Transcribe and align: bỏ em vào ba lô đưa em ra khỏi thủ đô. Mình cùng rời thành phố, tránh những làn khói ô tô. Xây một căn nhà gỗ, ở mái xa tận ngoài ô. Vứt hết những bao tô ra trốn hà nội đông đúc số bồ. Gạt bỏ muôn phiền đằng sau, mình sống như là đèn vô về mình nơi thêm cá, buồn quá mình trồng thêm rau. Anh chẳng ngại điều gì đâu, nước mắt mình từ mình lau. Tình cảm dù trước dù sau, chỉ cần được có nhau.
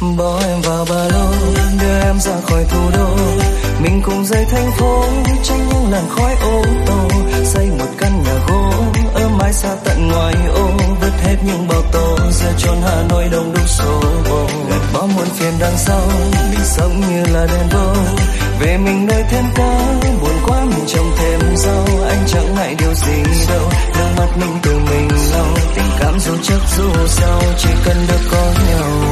bỏ 0.00 0.40
em 0.48 0.60
vào 0.62 0.84
ba 0.88 1.08
lô 1.08 1.30
đưa 1.80 2.00
em 2.00 2.20
ra 2.20 2.32
khỏi 2.48 2.64
thủ 2.64 2.90
đô. 2.96 3.16
Mình 3.82 4.02
cùng 4.04 4.24
rời 4.24 4.44
thành 4.50 4.70
phố, 4.78 5.04
tránh 5.42 5.68
những 5.68 5.90
làn 5.90 6.08
khói 6.08 6.34
ô 6.42 6.62
tô. 6.86 7.08
Xây 7.44 7.66
một 7.78 7.88
căn 7.98 8.22
nhà 8.22 8.34
gỗ, 8.48 8.72
ở 9.14 9.28
mái 9.28 9.52
xa 9.52 9.68
tận 9.84 10.08
ngoài 10.08 10.34
ô. 10.54 10.70
Vứt 11.00 11.12
hết 11.22 11.36
những 11.46 11.68
bao 11.68 11.82
tô 11.92 12.16
ra 12.30 12.48
trốn 12.58 12.76
hà 12.82 13.02
nội 13.08 13.28
đông 13.32 13.52
đúc 13.54 13.68
số 13.68 14.00
bồ. 14.30 14.46
Gạt 14.70 14.82
bỏ 14.92 15.06
muôn 15.06 15.26
phiền 15.34 15.52
đằng 15.60 15.76
sau, 15.76 16.02
mình 16.50 16.64
sống 16.64 17.00
như 17.00 17.24
là 17.32 17.46
đèn 17.46 17.68
vô 17.70 17.94
về 18.60 18.78
mình 18.78 19.06
nơi 19.06 19.24
thêm 19.30 19.44
cá, 19.54 19.78
buồn 20.22 20.34
quá 20.46 20.64
mình 20.64 20.86
trồng 20.86 21.12
thêm 21.18 21.40
rau. 21.56 21.84
Anh 22.08 22.24
chẳng 22.26 22.54
ngại 22.54 22.74
điều 22.78 22.94
gì 22.94 23.22
đâu, 23.48 23.68
nước 23.94 24.08
mắt 24.18 24.28
mình 24.36 24.58
từ 24.62 24.78
mình 24.78 25.08
lau. 25.32 25.46
Tình 25.74 25.90
cảm 26.00 26.20
dù 26.20 26.32
trước 26.42 26.60
dù 26.76 27.06
sau, 27.08 27.42
chỉ 27.58 27.68
cần 27.84 27.96
được 28.08 28.20
có 28.30 28.52
nhau. 28.68 29.09